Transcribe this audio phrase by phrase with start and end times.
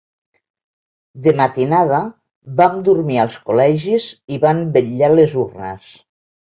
[1.27, 1.99] De matinada,
[2.63, 5.97] vam dormir als col·legis i vam vetllar les urnes.